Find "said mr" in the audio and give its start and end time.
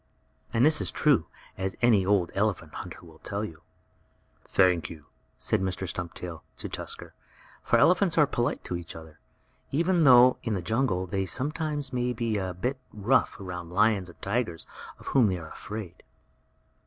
5.37-5.87